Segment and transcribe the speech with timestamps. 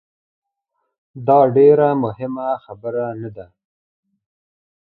[1.27, 3.45] داډیره مهمه خبره نه ده